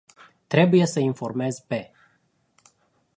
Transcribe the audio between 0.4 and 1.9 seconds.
Trebuie sa informez pe.